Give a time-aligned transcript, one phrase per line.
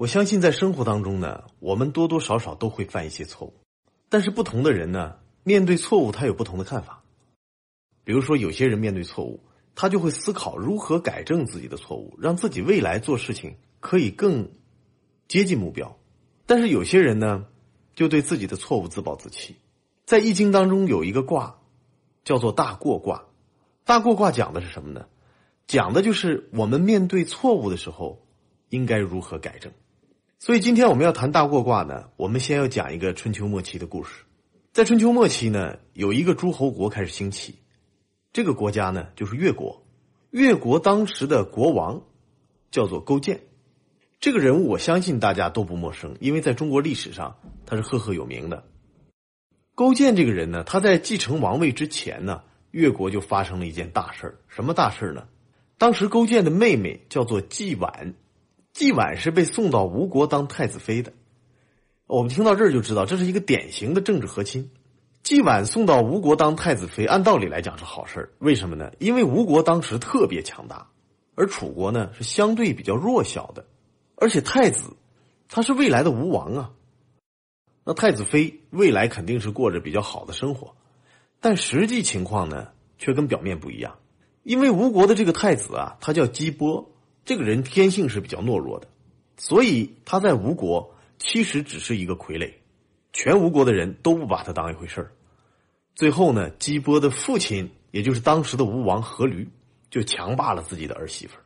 [0.00, 3.52] 我相信在生活当中呢，我们多多少少都会犯一些错误，
[4.08, 7.04] 但是不同的人呢，面对错误他有不同的看法。
[8.02, 9.44] 比如说，有些人面对错误，
[9.74, 14.52] 他就会思考如何改正自己的错误，让自己未来做事情可以更
[15.28, 15.98] 接近目标。
[16.46, 17.44] 但是有些人呢，
[17.94, 19.56] 就对自己的错误自暴自弃。
[20.06, 21.58] 在易经当中有一个卦，
[22.24, 23.26] 叫做大过卦。
[23.84, 25.04] 大过卦讲的是什么呢？
[25.66, 28.26] 讲的就是我们面对错误的时候，
[28.70, 29.70] 应该如何改正。
[30.42, 34.24] 所以今天我们要谈大过卦呢，我们先要讲一个春秋末期的故事。
[34.72, 37.56] 在春秋末期呢，有一个诸侯国开始兴起，
[38.32, 39.84] 这个国家呢就是越国。
[40.30, 42.04] 越国当时的国王
[42.70, 43.42] 叫做勾践，
[44.18, 47.36] 这个人物我相信大家都不陌生，因为在中国历史上
[47.66, 48.64] 他是赫赫有名的。
[49.74, 55.28] 勾践这个人呢，他在继承王位之前呢，越国就发生了一件大事什么大事呢？
[55.76, 58.14] 当时勾践的妹妹叫做季婉，
[58.80, 61.12] 季婉是被送到吴国当太子妃的。
[62.06, 64.70] 我们听到这儿就知道，这是一个典型的政治和亲。
[65.22, 68.90] 季婉送到吴国当太子妃，按道理来讲是好事为什么呢？
[68.98, 70.86] 因为吴国当时特别强大，
[71.34, 73.66] 而楚国呢是相对比较弱小的，
[74.16, 74.96] 而且太子
[75.50, 76.70] 他是未来的吴王啊。
[77.84, 80.74] 那太子妃未来肯定是过着比较好的生活，
[81.38, 83.98] 但实际情况呢却跟表面不一样。
[84.42, 86.89] 因为吴国的这个太子啊，他叫姬波，
[87.24, 88.88] 这个人天性是比较懦弱的，
[89.36, 92.52] 所以他在吴国其实只是一个傀儡，
[93.12, 95.12] 全吴国的人都不把他当一回事儿。
[95.94, 99.48] 最后呢，姬波的父亲，也就是当时的吴王阖闾，
[99.90, 101.44] 就强霸了自己的儿媳妇儿。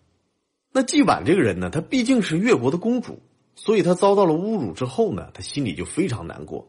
[0.72, 3.20] 那季婉这个人呢，她毕竟是越国的公主。
[3.56, 6.66] 所以他遭到了侮辱之后呢，他心里就非常难过，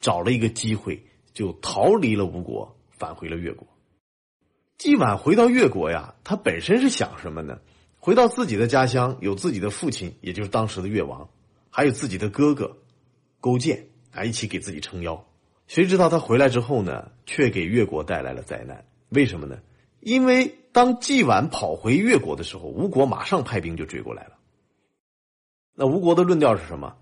[0.00, 1.02] 找了一个机会
[1.32, 3.66] 就逃离了吴国，返回了越国。
[4.76, 7.58] 季婉回到越国呀，他本身是想什么呢？
[8.00, 11.28] 回到自己的家乡，有自己的父亲，也就是当时的越王，
[11.68, 12.78] 还有自己的哥哥
[13.40, 15.26] 勾践啊，一起给自己撑腰。
[15.66, 18.84] 谁知道他回来之后呢，却给越国带来了灾难。
[19.10, 19.60] 为什么呢？
[20.00, 24.38] 因为当季晚跑回越国的时候，吴国马上派兵就追过来了。
[25.74, 26.96] 那吴国的论调是什么？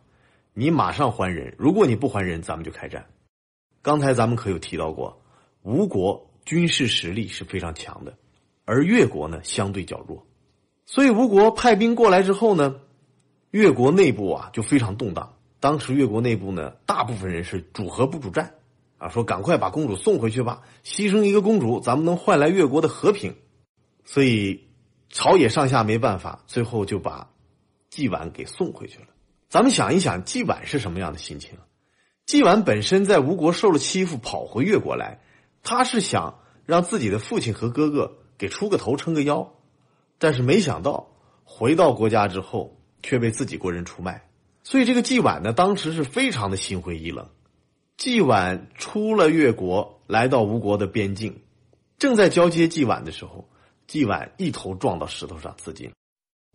[0.53, 3.07] 你马上还人，如果你不还人，咱们就开战。
[3.83, 5.23] 刚才咱们可有提到过，
[5.63, 8.19] 吴国军事实力是非常强的，
[8.65, 10.27] 而越国呢相对较弱，
[10.91, 12.77] 所以吴国派兵过来之后呢，
[13.51, 15.35] 越国内部啊就非常动荡。
[15.61, 18.55] 当时越国内部呢，大部分人是主和不主战，
[18.97, 23.35] 啊，说赶快把公主送回去吧，牺牲一个公主，咱们能换来越国的和平。
[24.07, 24.67] 所以
[25.11, 27.29] 朝野上下没办法，最后就把。
[27.91, 29.07] 季婉给送回去了。
[29.49, 31.59] 咱们想一想，季婉是什么样的心情？
[32.27, 35.21] 季婉本身在吴国受了欺负，跑回越国来，
[35.63, 39.55] 他是想让自己的父亲和哥哥给出个头、撑个腰，
[40.19, 41.09] 但是没想到
[41.45, 44.29] 回到国家之后，却被自己国人出卖。
[44.65, 47.29] 所以这个季婉呢，当时是非常的心灰意冷。
[47.97, 51.41] 季婉出了越国，来到吴国的边境，
[51.99, 53.49] 正在交接季婉的时候，
[53.87, 55.91] 季婉一头撞到石头上，自尽。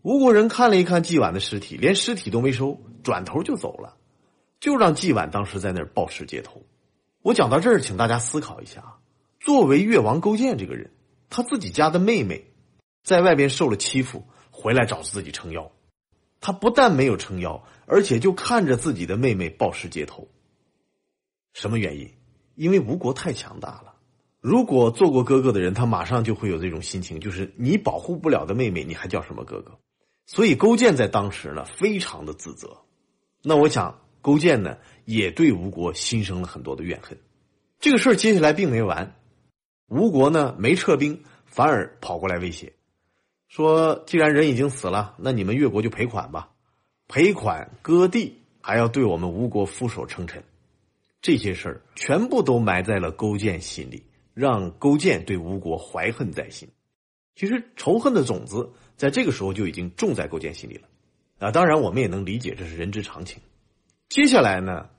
[0.03, 3.95] 吴国人看了一看季婉的尸体，连尸体都没收，转头就走了，
[4.59, 6.61] 就让季婉当时在那儿暴尸街头。
[7.21, 8.97] 我讲到这儿，请大家思考一下，
[9.39, 10.91] 作为越王勾践这个人，
[11.29, 12.52] 他自己家的妹妹
[13.03, 15.71] 在外边受了欺负，回来找自己撑腰，
[16.39, 20.27] 他不但没有撑腰，而且就看着自己的妹妹暴尸街头。
[21.53, 22.09] 什么原因？
[22.55, 23.93] 因为吴国太强大了。
[24.39, 29.79] 如果做过哥哥的人，他马上就会有这种心情，就是你保护不了的妹妹，你还叫什么哥哥？
[30.25, 32.77] 所以勾践在当时呢，非常的自责。
[33.41, 37.17] 那我想，勾践呢，也对吴国心生了很多的怨恨。
[37.79, 39.15] 这个事儿接下来并没完，
[39.87, 42.73] 吴国呢没撤兵，反而跑过来威胁，
[43.53, 46.49] 说：“既然人已经死了，那你们越国就赔款吧，
[47.07, 50.43] 赔款割地，还要对我们吴国俯首称臣。”
[51.21, 54.01] 这些事儿全部都埋在了勾践心里，
[54.33, 56.67] 让勾践对吴国怀恨在心。
[57.35, 58.71] 其实仇恨的种子。
[58.97, 60.87] 在这个时候就已经种在勾践心里了，
[61.37, 63.39] 啊，当然我们也能理解这是人之常情。
[64.09, 64.89] 接下来呢，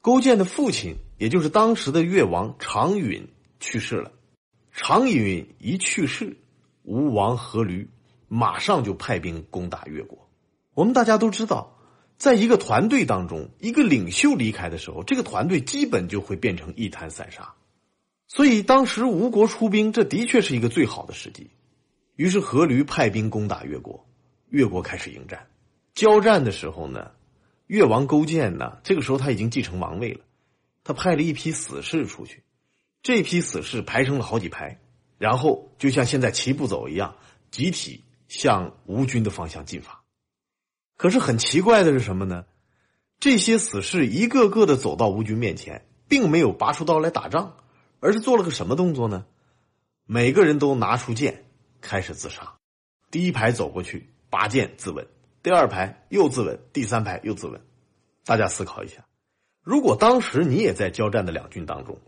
[0.00, 3.28] 勾践的父亲，也就是当时的越王常允
[3.60, 4.10] 去世了。
[4.72, 6.36] 常允一去世，
[6.84, 7.88] 吴王阖闾
[8.28, 10.28] 马上就派兵攻打越国。
[10.74, 11.78] 我们大家都知道，
[12.16, 17.54] 在一个团队当中，一个领袖离开的时候，这个团队基本就会变成一滩散沙。
[18.28, 21.50] 所以当时吴国出兵，这的确是一个最好的时机。
[22.16, 24.06] 于是阖闾派兵攻打越国，
[24.48, 25.46] 越国开始迎战。
[25.94, 27.12] 交战的时候呢，
[27.66, 30.20] 越王勾践呢，这个时候他已经继承王位了，
[30.84, 32.42] 他派了一批死士出去，
[33.02, 34.80] 这批死士排成了好几排，
[35.24, 37.16] 然后就像现在齐步走一样，
[37.50, 40.04] 集体向吴军的方向进发。
[40.98, 42.44] 可是很奇怪的是什么呢？
[43.20, 47.56] 这些死士一个个的走到吴军面前，并没有拔出刀来打仗，
[48.00, 49.24] 而是做了个什么动作呢？
[50.04, 51.46] 每个人都拿出剑
[51.80, 52.56] 开始自杀。
[53.10, 55.06] 第一排走过去拔剑自刎，
[55.42, 57.58] 第二排又自刎，第三排又自刎。
[58.26, 59.06] 大家思考一下，
[59.62, 61.98] 如果当时你也在交战的两军当中，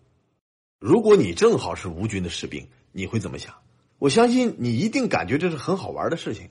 [0.78, 3.56] 如果你正好是吴军的士兵，你会怎么想？
[3.98, 6.48] 我相信你一定感觉这是很好玩的事情。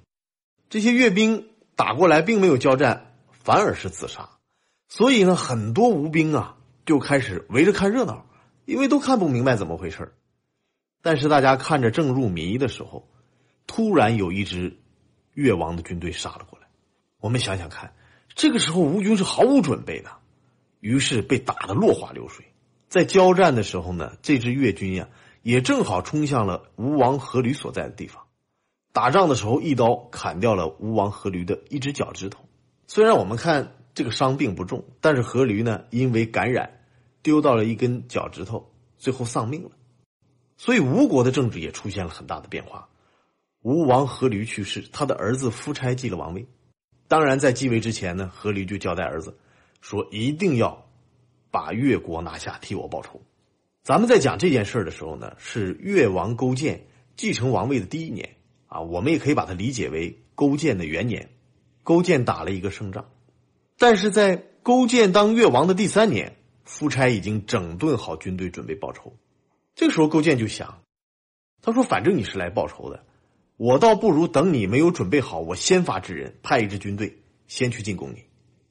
[0.70, 4.30] 这些阅兵打过来，并没有交战，反而是自杀。
[4.88, 8.28] 所以呢，很多吴兵啊就开始围着看热闹，
[8.66, 10.14] 因为都看不明白怎么回事
[11.02, 13.10] 但是大家看着正入迷的时候，
[13.66, 14.78] 突然有一支
[15.34, 16.68] 越王的军队杀了过来。
[17.20, 17.96] 我们想想看，
[18.36, 20.12] 这个时候吴军是毫无准备的，
[20.80, 22.46] 于是被打得落花流水。
[22.88, 25.10] 在交战的时候呢，这支越军呀
[25.46, 28.24] 也正好冲向了吴王阖闾所在的地方。
[28.92, 32.44] 打仗的时候，一刀砍掉了吴王阖闾的一只脚趾头。
[32.88, 33.72] 虽然我们看。
[33.96, 36.82] 这个伤并不重，但是阖闾呢，因为感染，
[37.24, 39.72] 丢到了一根脚趾头，最后丧命了。
[40.58, 42.90] 所以吴国的政治也出现了很大的变化。
[43.62, 46.46] 吴王阖闾去世，他的儿子夫差继了王位。
[47.08, 49.38] 当然，在继位之前呢，阖闾就交代儿子
[49.80, 50.90] 说：“一定要
[51.50, 53.22] 把越国拿下，替我报仇。”
[53.86, 58.36] 咱们在讲这件事的时候呢，是越王勾践继承王位的第一年
[58.66, 61.30] 啊，我们也可以把它理解为勾践的元年。
[61.84, 63.12] 勾践打了一个胜仗。
[63.78, 69.16] 但是在勾践当越王的第三年，夫差已经整顿好军队，准备报仇。
[69.76, 70.82] 这个时候，勾践就想，
[71.62, 73.06] 他说：“反正你是来报仇的，
[73.56, 78.24] 我倒不如等你没有准备好，我先发制人，派一支军队先去进攻你。”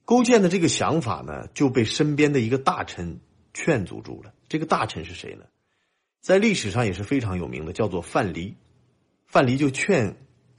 [0.04, 3.20] 勾践的这个想法呢，就被身边的一个大臣
[3.52, 4.33] 劝阻住了。
[4.48, 5.44] 这个大臣是谁呢？
[6.20, 8.54] 在历史上也是非常有名的，叫做范蠡。
[9.26, 10.16] 范蠡就劝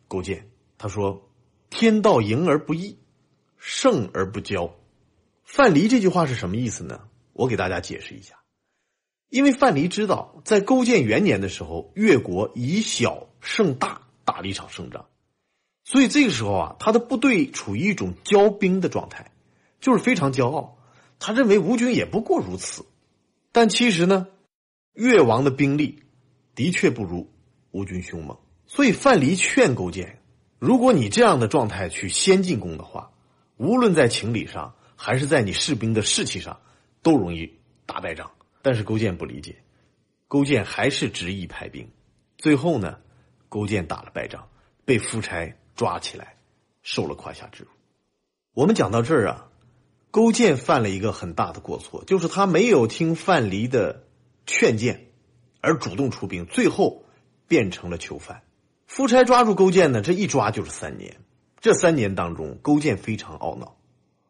[0.08, 1.30] 勾践，他说
[1.70, 2.98] ：“天道盈而不义。”
[3.58, 4.74] 胜而不骄，
[5.44, 7.08] 范蠡这句话是什么意思呢？
[7.34, 8.36] 我给大家解释一下。
[9.30, 15.08] 因为范蠡知道，在勾践元年的时候，越国以小胜大，打了一场胜仗，
[15.84, 19.32] 所以这个时候啊，他的部队处于一种骄兵的状态，
[19.80, 20.78] 就是非常骄傲。
[21.18, 22.86] 他认为吴军也不过如此，
[23.56, 24.28] 但其实呢，
[24.92, 26.04] 越王的兵力
[26.56, 27.32] 的确不如
[27.72, 28.38] 吴军凶猛，
[28.68, 30.20] 所以范蠡劝勾践：
[30.60, 33.12] 如果你这样的状态去先进攻的话。
[33.56, 36.60] 无论在情理上，还是在你士兵的士气上，
[37.02, 37.54] 都容易
[37.86, 38.30] 打败仗。
[38.62, 39.56] 但是勾践不理解，
[40.28, 41.90] 勾践还是执意派兵。
[42.38, 43.00] 最后呢，
[43.48, 44.50] 勾践打了败仗，
[44.84, 46.36] 被夫差抓起来，
[46.84, 47.70] 受了胯下之辱。
[48.54, 49.48] 我们讲到这儿啊，
[50.16, 54.06] 勾践犯了一个很大的过错，就是他没有听范蠡的
[54.46, 55.08] 劝谏，
[55.60, 57.04] 而主动出兵，最后
[57.50, 58.42] 变成了囚犯。
[58.88, 61.18] 夫差抓住勾践呢，这一抓就是三年。
[61.60, 63.76] 这三年当中，勾践非常懊恼。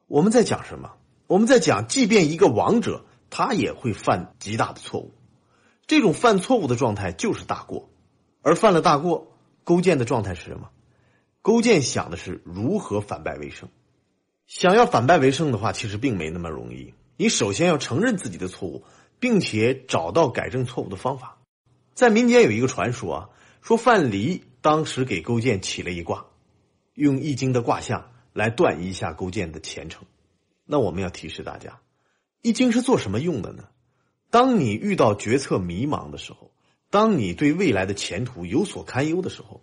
[0.08, 0.94] 我们在讲什么？
[1.28, 5.14] 我们在讲，即便一个王者，他也会犯极大的错误。
[5.86, 7.92] 这种犯错误的状态就是大过，
[8.42, 10.72] 而犯了大过，勾践的状态是什么？
[11.44, 13.70] 勾践想的是如何反败为胜。
[14.48, 16.94] 想要反败为胜的话，其实并没那么容易。
[17.18, 18.84] 你首先要承认自己的错误，
[19.20, 21.42] 并且找到改正错误的方法。
[21.94, 23.30] 在民间有一个传说啊，
[23.62, 26.26] 说范蠡当时给勾践起了一卦。
[26.94, 30.06] 用易经的卦象来断一下勾践的前程，
[30.66, 31.82] 那我们要提示大家，
[32.42, 33.66] 易经是做什么用的呢？
[34.30, 36.52] 当你遇到决策迷茫的时候，
[36.90, 39.62] 当你对未来的前途有所堪忧的时候，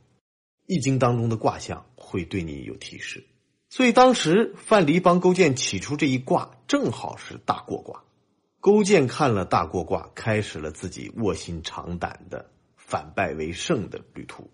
[0.67, 3.25] 易经当中的卦象会对你有提示。
[3.73, 8.05] 所以当时范蠡帮勾践起出这一卦，正好是大过卦。
[8.61, 14.51] 勾践看了大过卦，开始了自己卧薪尝胆的反败为胜的旅途。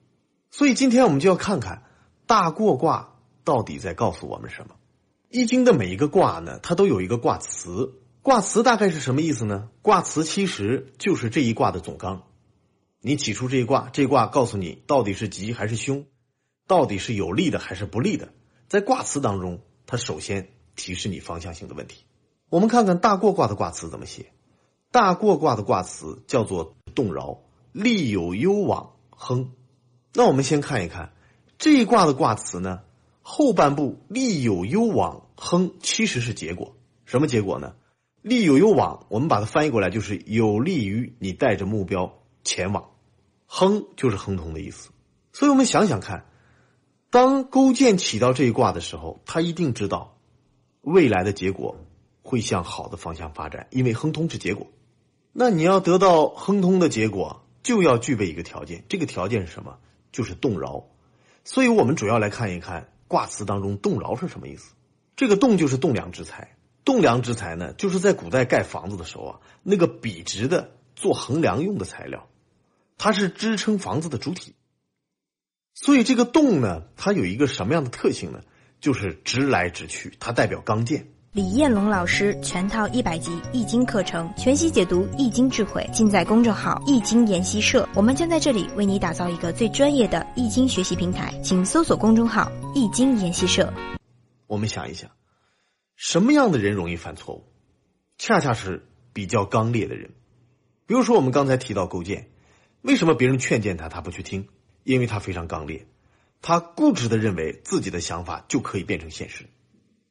[0.52, 1.82] 所以今天我们就要看看。
[2.28, 4.76] 大过卦到底在告诉我们什么？
[5.28, 8.00] 易经的每一个卦呢，它都有一个卦辞。
[8.22, 9.68] 卦辞大概是什么意思呢？
[9.82, 12.22] 卦辞其实就是这一卦的总纲。
[13.00, 16.06] 你起出这一卦，这卦告诉你到底是吉还是凶，
[16.68, 18.32] 到底是有利的还是不利的。
[18.68, 22.04] 在卦辞当中，它首先提示你方向性的问题。
[22.50, 24.32] 我们看看大过卦的卦辞怎么写。
[24.90, 27.40] 大过卦的卦辞叫做动摇，
[27.72, 29.52] 利有攸往，亨。
[30.14, 31.12] 那我们先看一看。
[31.58, 32.80] 这一卦的卦辞呢，
[33.22, 36.76] 后半部利有攸往，亨其实是结果。
[37.04, 37.74] 什么结果呢？
[38.22, 42.90] 利有攸往，我们把它翻译过来就是有利于你带着目标前往，
[43.46, 44.90] 亨就是亨通的意思。
[45.32, 46.26] 所以我们想想看，
[47.10, 50.18] 当勾践起到这一卦的时候，他一定知道
[50.82, 51.76] 未来的结果
[52.22, 54.66] 会向好的方向发展，因为亨通是结果。
[55.32, 59.78] 那你要得到亨通的结果，就要具备一个条件，这个条件是什么？
[60.12, 60.84] 就是动摇。
[61.44, 64.74] 所以我们主要来看一看卦辞当中“栋饶”是什么意思？
[65.16, 72.28] 这个“栋”就是栋梁之材，栋梁之材呢，就是在古代盖房子的时候啊，那个笔直的做横梁用的材料，
[72.98, 74.54] 它是支撑房子的主体。
[75.80, 78.40] 所以这个“动”呢，它有一个什么样的特性呢？
[78.80, 81.06] 就是直来直去，它代表刚健。
[81.30, 87.88] 李彦龙老师全套一百集易经课程，全息解读易经智慧，尽在公众号易经研习社。
[87.94, 93.72] 我们将在这里为你打造一个最专业的易经学习平台，请搜索公众号易经研习社。
[94.48, 95.08] 我们想一想，
[95.94, 97.44] 什么样的人容易犯错误？
[98.16, 100.10] 恰恰是比较刚烈的人。
[100.86, 102.30] 比如说，我们刚才提到勾践，
[102.82, 104.48] 为什么别人劝谏他，他不去听？
[104.92, 105.86] 因为他非常刚烈，
[106.40, 109.44] 他固执的认为自己的想法就可以变成现实，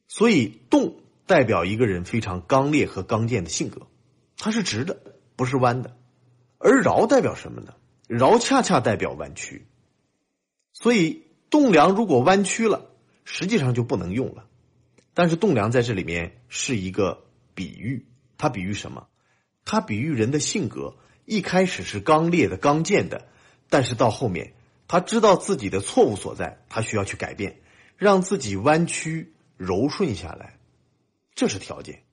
[0.08, 1.02] 所以动。
[1.28, 3.88] 代表一个人非常刚烈和刚健的性格，
[4.38, 4.98] 它是直的，
[5.36, 5.98] 不是弯的。
[6.58, 7.74] 而饶代表什么呢？
[8.08, 9.68] 饶恰恰代表弯曲。
[10.72, 12.86] 所以栋梁如果弯曲了，
[13.26, 14.46] 实际上就不能用了。
[15.14, 18.06] 但是栋梁在这里面是一个比喻，
[18.38, 19.10] 它比喻什么？
[19.66, 23.28] 它比喻人的性格一开始是刚烈的、刚健的，
[23.70, 24.54] 但是到后面
[24.88, 27.60] 他知道自己的错误所在，他需要去改变，
[27.98, 30.58] 让自己弯曲柔顺下来。
[31.36, 32.04] 这是条件，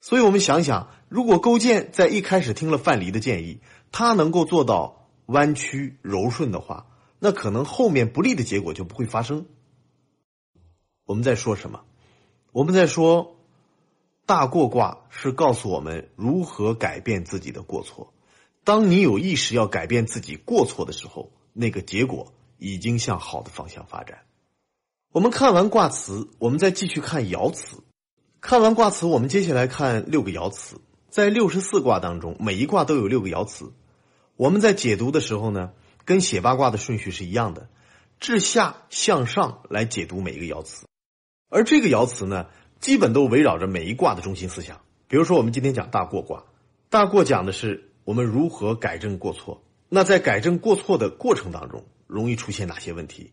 [0.00, 3.60] 所以我们想想，如果勾践在一开始听了范蠡的建议，
[3.92, 6.86] 他能够做到弯曲柔顺的话，
[7.18, 9.46] 那可能后面不利的结果就不会发生。
[11.04, 11.84] 我们在说什么？
[12.52, 13.36] 我们在说
[14.26, 18.12] 大过卦是告诉我们如何改变自己的过错。
[18.64, 24.20] 当你有意识要改变自己过错的时候，那个结果已经向好的方向发展。
[25.12, 27.78] 我们看完卦辞，我们再继续看爻辞。
[28.40, 30.80] 看完卦辞，我们接下来看六个爻辞。
[31.08, 33.72] 在六十四卦当中，每一卦都有六个爻辞。
[34.36, 35.72] 我们在解读的时候呢，
[36.04, 37.68] 跟写八卦的顺序是一样的，
[38.20, 40.86] 自下向上来解读每一个爻辞。
[41.48, 42.46] 而这个爻辞呢，
[42.78, 44.80] 基本都围绕着每一卦的中心思想。
[45.08, 46.44] 比如说，我们今天讲大过卦，
[46.88, 49.60] 大过讲的是我们如何改正过错。
[49.92, 53.32] 那在改正过错的过程当中，容易出现哪些问题？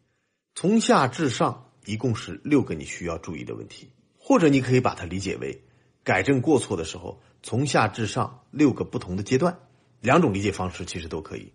[0.56, 3.92] 从下至上，一共是六个你需要注意的问题。
[4.18, 5.62] 或者你可以把它理解为，
[6.04, 9.60] 改正过错的时候，从下至上六个不同的阶段，
[10.02, 11.54] 两种理解方式其实都可以。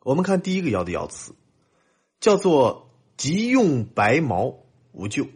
[0.00, 1.34] 我们看第一个爻的爻辞，
[2.20, 4.58] 叫做“急用白毛
[4.92, 5.26] 无咎”。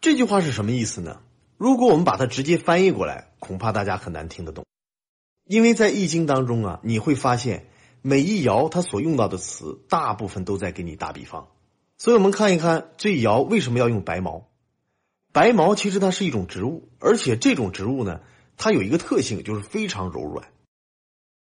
[0.00, 1.20] 这句话是什么意思呢？
[1.58, 4.64] 如果我们把它直接翻译过来，恐怕大家很难听得懂，
[5.44, 7.66] 因为在易经当中啊，你会发现
[8.02, 11.48] 每一爻它所用到的词，大部分都在给你打比方。
[11.96, 14.48] 所以我们看一看这爻为什么要用白毛。
[15.32, 18.20] 白毛其实它是一种植物，而且这种植物呢，
[18.56, 20.48] 它有一个特性，就是非常柔软。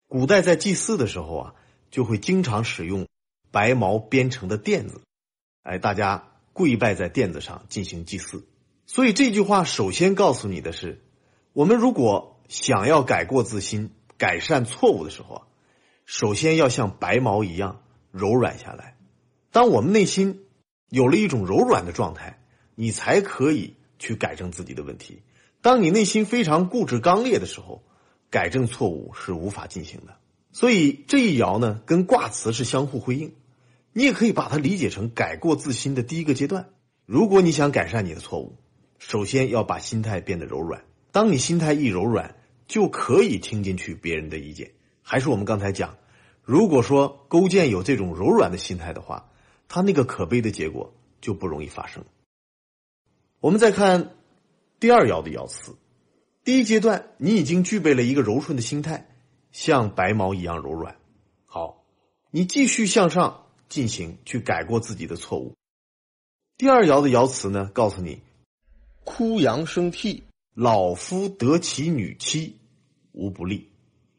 [0.08, 1.56] 古代在祭祀的时候啊，
[1.90, 3.08] 就会经常使用
[3.52, 5.02] 白毛编成的垫子，
[5.64, 8.48] 哎，大家跪拜在垫子上进行祭祀。
[8.86, 11.04] 所以这句话首先告诉你的是，
[11.52, 15.48] 我们如果想要改过自新、改善错误的时候啊，
[16.06, 17.82] 首先要像白毛一样
[18.12, 18.98] 柔软下来。
[19.52, 20.46] 当我们内心
[20.90, 22.40] 有了一种柔软的状态。
[22.76, 25.22] 你才可以去改正自己的问题。
[25.62, 27.84] 当你内心非常固执刚烈的时候，
[28.32, 30.18] 改正错误是无法进行的。
[30.52, 33.36] 所以这一爻呢，跟卦辞是相互辉映。
[33.92, 36.70] 你也可以把它理解成改过自新的第一个阶段。
[37.06, 38.58] 如果你想改善你的错误，
[38.98, 40.84] 首先要把心态变得柔软。
[41.12, 42.36] 当你心态一柔软，
[42.68, 44.72] 就可以听进去别人的意见。
[45.04, 45.98] 还是我们刚才讲，
[46.42, 49.30] 如果说勾践有这种柔软的心态的话，
[49.68, 52.04] 他那个可悲的结果就不容易发生。
[53.40, 54.16] 我们再看
[54.80, 55.76] 第二爻的爻辞，
[56.44, 59.10] 第一阶段你已经具备了一个柔顺的心态，
[59.52, 60.96] 像白毛一样柔软。
[61.46, 61.84] 好，
[62.32, 65.56] 你继续向上进行，去改过自己的错误。
[66.58, 68.22] 第二爻的爻辞呢，告诉你：
[69.04, 72.60] 枯杨生替，老夫得其女妻，
[73.12, 73.73] 无不利。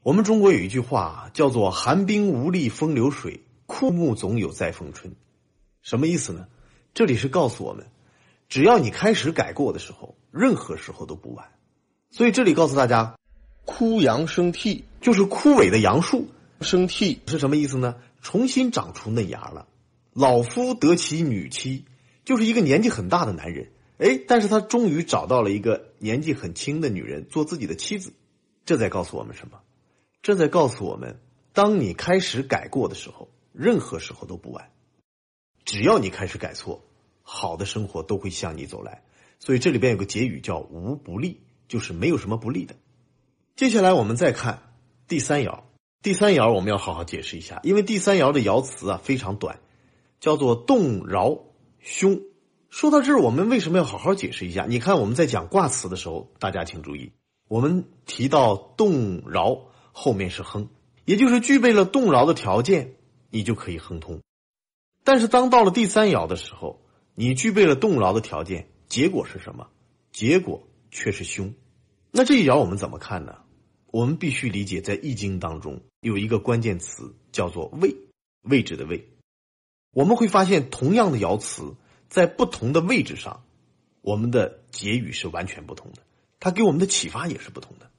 [0.05, 5.15] 我们中国有一句话叫做“寒冰无力风流水，枯木总有再逢春”，
[5.81, 6.47] 什么意思呢？
[6.93, 7.87] 这里是告诉我们。
[8.51, 11.47] 只要你开始改过的时候，任何时候都不晚。
[12.11, 13.19] 所以这里告诉大家，
[13.65, 16.29] 枯杨生替就是枯萎的杨树
[16.61, 17.97] 生替是什么意思呢？
[18.21, 19.67] 重新长出嫩芽了。
[20.13, 21.87] 老夫得其女妻，
[22.27, 28.13] 就是一个年纪很大的男人，哎，但是他终于找到了一个年纪很轻的女人做自己的妻子。
[28.67, 29.61] 这在告诉我们什么？
[30.25, 31.21] 这在告诉我们，
[31.53, 34.71] 当你开始改过的时候，任何时候都不晚。
[35.67, 36.83] 只要你开始改错。
[37.27, 39.03] 好的生活都会向你走来，
[39.39, 42.75] 所以这里边有个结语叫“无不利”，就是没有什么不利的。
[43.57, 44.75] 接下来我们再看
[45.09, 45.61] 第三爻，
[46.03, 49.61] 第三爻我们要好好解释一下，因为第三爻的爻辞啊非常短，
[50.21, 51.39] 叫做“动饶
[51.81, 52.21] 凶”，
[52.69, 54.67] 说到这儿，我们为什么要好好解释一下？
[54.69, 57.13] 你看我们在讲卦辞的时候，大家请注意，
[57.49, 60.69] 我们提到动饶后面是亨，
[61.05, 62.97] 也就是具备了动摇的条件，
[63.31, 64.21] 你就可以亨通。
[65.05, 66.83] 但是当到了第三爻的时候，
[67.15, 69.69] 你具备了动摇的条件，结果是什么？
[70.13, 71.55] 结果却是凶。
[72.11, 73.37] 那这一爻我们怎么看呢？
[73.93, 77.97] 我们必须理解，在《易经》当中有一个关键词叫做“位”，
[78.43, 79.09] 位置的“位”。
[79.95, 81.77] 我们会发现，同样的爻辞。
[82.07, 83.43] 在不同的位置上，
[84.01, 86.03] 我们的结语是完全不同的，
[86.39, 87.91] 它给我们的启发也是不同的。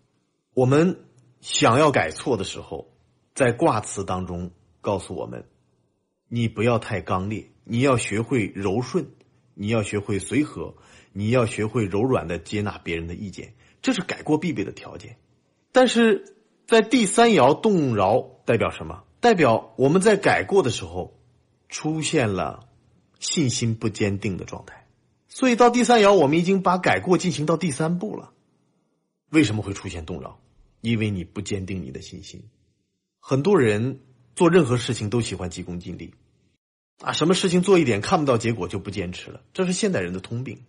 [0.54, 1.04] 我们
[1.46, 2.92] 想要改错的时候，
[3.36, 4.50] 在卦辞当中
[4.82, 5.46] 告诉我们：
[6.28, 9.12] 你不要太刚烈，你要学会柔顺，
[9.54, 10.74] 你要学会随和，
[11.14, 15.18] 你要学会柔软的接纳别人的意见，这是改过必备的条件。
[15.72, 16.36] 但是
[16.66, 19.04] 在第三爻动摇代表什么？
[19.20, 21.16] 代表我们在改过的时候
[21.70, 22.68] 出现了。
[23.18, 24.88] 信心不坚定的状态，
[25.30, 28.34] 所以到第三爻，我们已经把改过进行到第三步了。
[29.30, 30.40] 为什么会出现动摇？
[30.86, 32.44] 因为你不坚定你的信心。
[33.20, 34.02] 很多人
[34.36, 36.14] 做任何事情都喜欢急功近利，
[37.00, 40.64] 啊，什么事情做一点看不到结果就不坚持了，这是现代人的通病。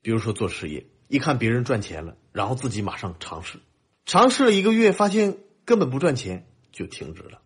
[0.00, 3.58] 比如说做事业，一看别人赚钱了，然后自己马上尝试，
[4.06, 7.42] 尝试了一个月，发现根本不赚钱，就停止了。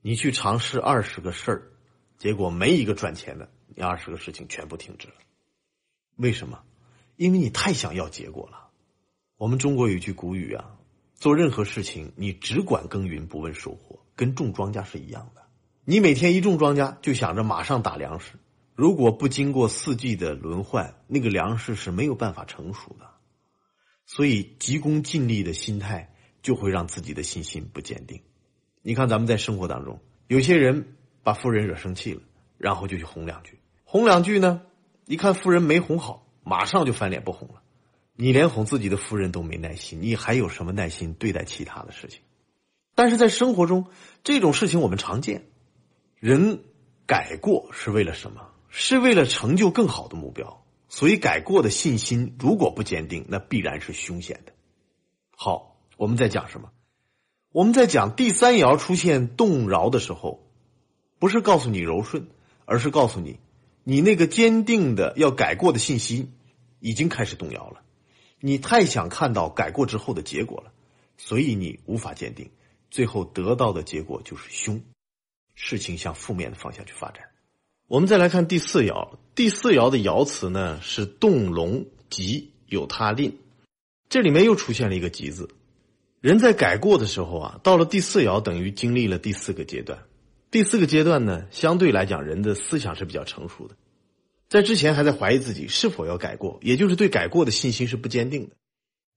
[0.00, 1.72] 你去尝试二十个事儿，
[2.18, 3.50] 结果没一个赚钱的。
[3.74, 5.14] 你二十个事情全部停止了，
[6.14, 6.62] 为什么？
[7.16, 8.68] 因为你太想要结果了。
[9.38, 10.76] 我们中国有句古语啊，
[11.22, 15.42] 做任何事情你只管耕耘不问收获，跟种庄稼是一样的。
[15.84, 18.32] 你每天一种庄稼就想着马上打粮食，
[18.74, 23.06] 如果不经过四季的轮换，那个粮食是没有办法成熟的。
[24.04, 26.12] 所以急功近利的心态
[26.42, 28.20] 就会让自己的信心不坚定。
[28.82, 32.22] 你看咱们在生活当中，有些人把夫人惹生气了，
[32.58, 33.60] 然后就去哄两句。
[33.84, 34.62] 哄两句呢，
[35.06, 37.62] 一看夫人没哄好，马上就翻脸不哄了。
[38.16, 42.20] 你连哄自己的夫人都没耐心，你还有什么耐心对待其他的事情？
[42.94, 43.86] 但是在生活中，
[44.22, 45.46] 这种事情我们常见。
[46.18, 46.62] 人
[47.06, 48.48] 改过是为了什么？
[48.68, 50.62] 是为了成就更好的目标。
[50.88, 54.52] 所以改过的信心如果不坚定，那必然是凶险的。
[55.34, 56.70] 好，我们在讲什么？
[57.50, 60.46] 我们在讲第三爻出现动摇的时候，
[61.18, 62.28] 不是告诉你柔顺，
[62.66, 63.40] 而是告诉你。
[63.84, 66.32] 你那个坚定的要改过的信心
[66.78, 67.82] 已经开始动摇了，
[68.44, 70.72] 你太想看到改过之后的结果了，
[71.16, 72.50] 所以你无法鉴定，
[72.90, 74.82] 最后得到的结果就是凶，
[75.54, 77.26] 事情向负面的方向去发展。
[77.86, 83.38] 我们再来看第四爻，第四爻的爻辞呢是动龙吉有他令，
[84.08, 85.48] 这里面又出现了一个吉字。
[86.20, 90.02] 人在改过的时候啊，到了第四爻等于经历了第四个阶段。
[90.50, 93.76] 第四个阶段呢，相对来讲，人的思想是比较成熟的，
[94.52, 98.56] 在之前还在怀疑自己是否要改过，也就是对改过的信心是不坚定的。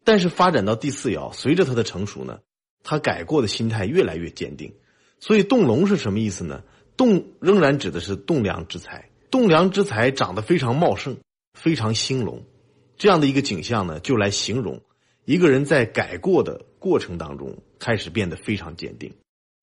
[0.06, 2.40] 但是发展到第四爻，随着他的成熟呢，
[2.86, 4.76] 他改过的心态越来越坚定。
[5.20, 6.64] 所以动龙是什么意思呢？
[6.96, 11.18] 动仍然指的是栋梁之才，栋梁之才长得非常茂盛，
[11.54, 12.46] 非常兴隆，
[12.96, 14.84] 这样的一个景象呢，就来形容
[15.26, 19.12] 一个人在改过的过程当中开始变得非常坚定。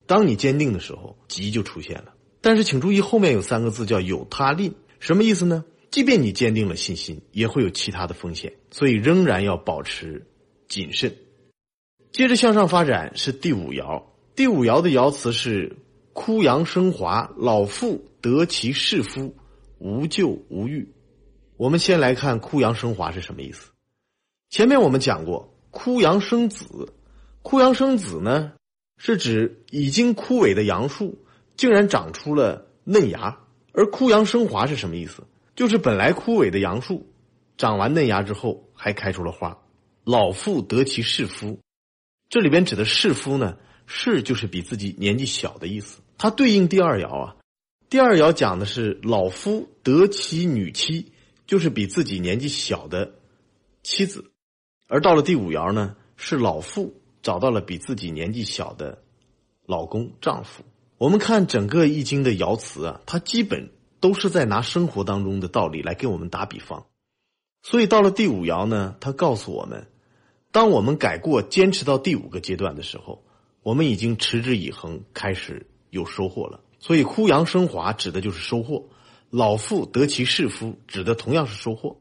[0.07, 2.13] 当你坚定的时候，吉就出现了。
[2.43, 5.65] 但是请注意，后面有三个字叫“有他令”，什么意思呢？
[5.91, 10.29] 即便你坚定了信心，也会有其他的风险，所以仍然要保持
[10.69, 11.12] 谨慎。
[12.12, 14.05] 接着向上发展是第五爻，
[14.37, 15.77] 第五爻的爻辞是
[16.15, 19.35] “枯杨生华，老妇得其士夫，
[19.79, 20.88] 无咎无欲”。
[21.59, 23.73] 我们先来看“枯杨生华”是什么意思。
[24.51, 26.93] 前面我们讲过，“枯杨生子
[27.43, 28.53] ”，“枯杨生子”呢？
[28.99, 31.25] 是指已经枯萎的杨树
[31.57, 33.41] 竟然长出了嫩芽，
[33.73, 35.27] 而枯杨生华是什么意思？
[35.57, 37.11] 就是本来枯萎的杨树，
[37.59, 39.59] 长完嫩芽之后还开出了花。
[40.05, 41.61] 老妇得其士夫，
[42.29, 43.57] 这里边指的士夫呢，
[43.87, 46.01] 士就是比自己年纪小的意思。
[46.19, 47.37] 它对应第二爻啊，
[47.91, 51.13] 第二爻讲的是老夫得其女妻，
[51.47, 53.15] 就是比自己年纪小的
[53.83, 54.31] 妻子，
[54.89, 56.99] 而到了第五爻呢，是老妇。
[57.23, 59.01] 找到了比自己年纪小的
[59.65, 60.65] 老公丈夫。
[61.03, 66.87] 我们看整个易经的爻辞啊，它基本都是在拿生活当中的道理来给我们打比方。
[67.61, 69.88] 所以到了第五爻呢，它告诉我们，
[70.53, 73.25] 当我们改过坚持到第五个阶段的时候，
[73.65, 76.61] 我们已经持之以恒，开始有收获了。
[76.79, 78.88] 所以枯杨生华指的就是收获，
[79.29, 82.01] 老妇得其士夫指的同样是收获。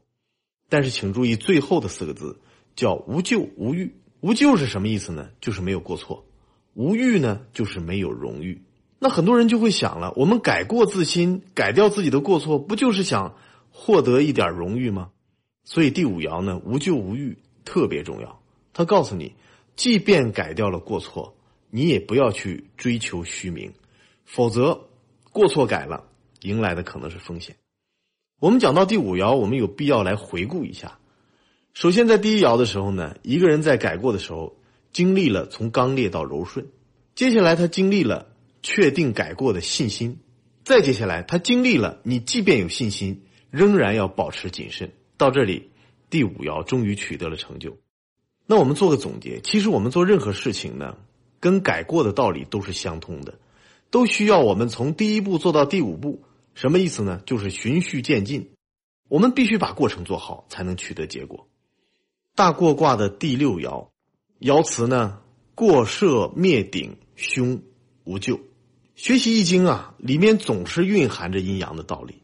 [0.68, 2.38] 但是请注意最后的四个字
[2.76, 3.96] 叫无咎无欲。
[4.20, 5.30] 无咎是什么意思呢？
[5.40, 6.24] 就是没有过错。
[6.74, 8.62] 无欲呢，就是没有荣誉。
[9.04, 13.34] 那很多人就会想了：我们改过自新，改掉自己的过错，不就是想
[13.72, 15.10] 获得一点荣誉吗？
[15.64, 18.40] 所以第五爻呢，无咎无欲特别重要。
[18.72, 19.34] 他告诉你，
[19.74, 21.34] 即便改掉了过错，
[21.68, 23.72] 你也不要去追求虚名，
[24.24, 24.82] 否则
[25.32, 26.04] 过错改了，
[26.42, 27.56] 迎来的可能是风险。
[28.38, 31.00] 我们讲到第五爻，我们有必要来回顾一下。
[31.74, 34.54] 首先，在第一爻的时候呢，一个人在改过的时候，
[34.92, 36.68] 经历了从刚烈到柔顺，
[37.16, 38.28] 接下来他经历了
[38.62, 40.20] 确定改过的信心，
[40.64, 44.92] 再接下来他经历了你即便有信心，仍然要保持谨慎。
[45.16, 45.70] 到这里，
[46.10, 47.78] 第五爻终于取得了成就。
[48.46, 50.96] 那我们做个总结，其实我们做任何事情呢，
[51.40, 53.38] 跟改过的道理都是相通的，
[53.90, 56.22] 都需要我们从第一步做到第五步。
[56.54, 57.22] 什么意思呢？
[57.24, 58.50] 就是循序渐进，
[59.08, 61.48] 我们必须把过程做好，才能取得结果。
[62.34, 63.88] 大过卦的第六爻，
[64.40, 65.20] 爻辞呢，
[65.54, 67.62] 过涉灭顶，凶
[68.04, 68.40] 无咎。
[69.02, 72.22] 学习易经啊，里面总是蕴含着阴阳的道理。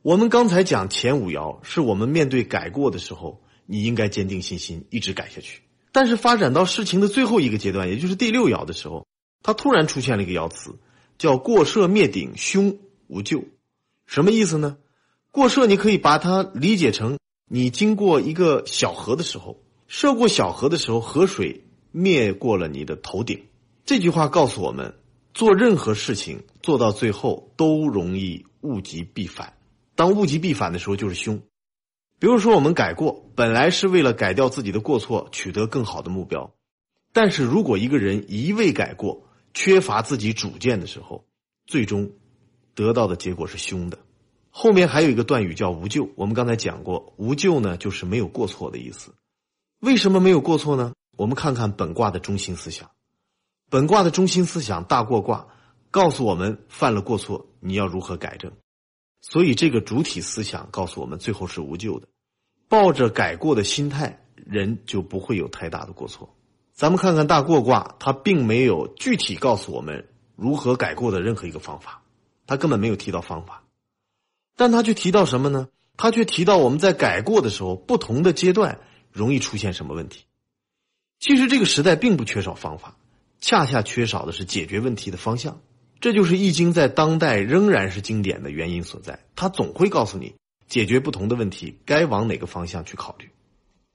[0.00, 3.42] 我们刚才讲前五爻，是我们面对改过的时候。
[3.66, 5.60] 你应该坚定信心，一直改下去。
[5.92, 9.06] 但是发展到事情的最后一个阶段，也就是第六爻的时候，
[9.42, 10.76] 它突然出现了一个爻辞，
[11.18, 13.44] 叫“过涉灭顶，凶无咎”。
[14.08, 14.78] 什么意思呢？
[15.30, 17.18] 过涉你可以把它理解成
[17.50, 23.42] 你经过一个小河的时候，涉过小河的时候，河水灭过了你的头顶。
[23.84, 24.94] 这句话告诉我们，
[25.34, 29.52] 做任何事情做到最后都容易物极必反。
[29.96, 31.42] 当物极必反的时候，就是凶。
[32.20, 36.54] 比如说，我们改过，本来是为了改掉自己的过错，取得更好的目标。
[37.12, 41.26] 但是如果一个人一味改过，缺乏自己主见的时候，
[41.66, 42.12] 最终
[42.74, 43.98] 得到的结果是凶的。
[44.50, 49.12] 后面还有一个断语叫“无咎”，我们刚才讲过，“无咎”呢就是没有过错的意思。
[49.80, 50.94] 为什么没有过错呢？
[51.16, 52.90] 我们看看本卦的中心思想。
[53.74, 55.48] 本卦的中心思想大过卦
[55.90, 58.52] 告诉我们，犯了过错你要如何改正。
[59.20, 62.06] 所以这个主体思想告诉我们，最后是无救的。
[62.68, 66.36] 抱着改过的心态，人就不会有太大的过错。
[66.72, 72.04] 咱们看看大过卦，它并没有具体告诉我们如何改过的任何一个方法，
[72.46, 73.64] 他根本没有提到方法，
[74.54, 75.66] 但他却提到什么呢？
[75.96, 78.78] 他却提到我们在改过的时候，不同的阶段
[79.10, 80.26] 容易出现什么问题。
[81.18, 82.96] 其实这个时代并不缺少方法，
[83.46, 85.60] 恰恰缺少的是解决问题的方向。
[86.00, 89.20] 这就是《易经》在当代仍然是经典的原因所在。
[89.36, 90.34] 它总会告诉你。
[90.66, 93.28] 解决不同的问题，该往哪个方向去考虑？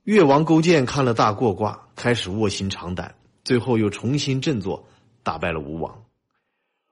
[0.04, 4.88] 越王勾践看了大过卦，开始卧薪尝胆，最后又重新振作，
[5.24, 6.04] 打败了吴王。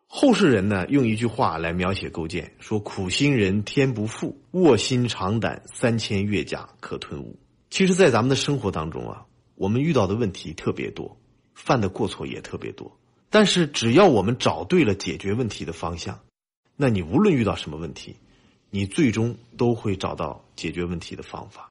[0.08, 7.38] 后世人呢，用一句话来描写勾践，说：“苦心人天不负，卧薪尝胆三千越甲可吞吴。”
[7.70, 11.17] 其实，在咱们的生活当中啊，我们遇到的问题特别多，
[11.58, 12.96] 犯的过错也特别多。
[13.30, 16.20] 但是，只要我们找对了解决问题的方向，
[16.76, 18.16] 那你无论遇到什么问题。
[18.70, 21.70] 你最终都会找到解决问题的方法，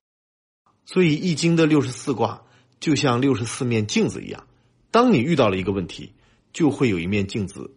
[0.84, 2.41] 所以《易经》的六十四卦
[2.80, 4.47] 就像六十四面镜子一样，
[4.89, 6.13] 当你遇到了一个问题，
[6.54, 7.69] 就会有一面镜子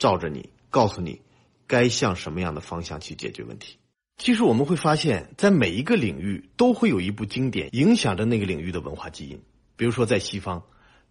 [0.00, 1.20] 照着你，告诉你
[1.68, 3.76] 该向什么样的方向去解决问题。
[4.16, 9.40] 其实我们会发现，在每一个领域都会有一部经典影响着那个领域的文化基因。
[9.76, 10.64] 比如说，在西方，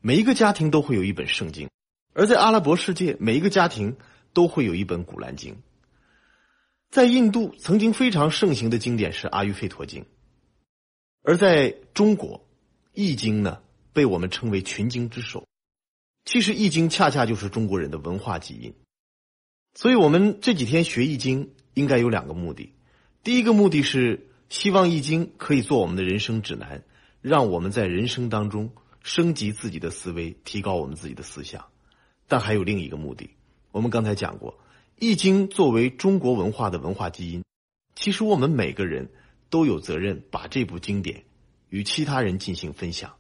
[0.08, 1.68] 每一个家庭都会有一本圣经；
[2.14, 3.98] 而在阿拉伯世界，每一个家庭
[4.34, 5.58] 都会有一本古兰经。
[6.92, 10.04] 在印度曾经非常盛行的经典是《阿育吠陀经》，
[11.24, 12.38] 而在中国，
[12.94, 13.64] 《易经》呢
[13.94, 15.48] 被我们称为群经之首。
[16.24, 18.76] 其实，《易经》恰恰就是中国人的文化基因。
[19.74, 22.76] 所以，我们这几天学《易经》应该有两个目的：
[23.24, 26.84] 第一个目的是希望《易经》可以做我们的人生指南，
[27.22, 28.72] 让我们在人生当中
[29.06, 31.62] 升级自己的思维，提高我们自己的思想；
[32.28, 33.30] 但还有另一个目的，
[33.72, 34.58] 我们刚才讲过。
[34.98, 37.44] 易经作为中国文化的文化基因，
[37.94, 39.12] 其实我们每个人
[39.52, 41.26] 都有责任把这部经典
[41.70, 43.14] 与其他人进行分享，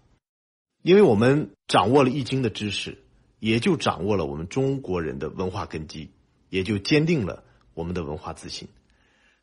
[0.81, 3.03] 因为我们掌握了易经的知识，
[3.39, 6.09] 也就掌握了我们中国人的文化根基，
[6.49, 7.43] 也就坚定了
[7.75, 8.69] 我们的文化自信。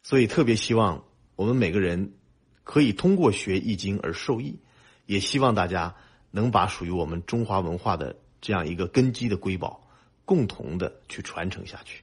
[0.02, 1.05] 所以特别希望
[1.37, 2.14] 我们每个人
[2.64, 4.59] 可以通过学易经而受益，
[5.07, 5.94] 也希望大家
[6.33, 9.81] 能把属于我们中华文化的这样一个根基的瑰宝，
[10.25, 12.01] 共同的去传承下去。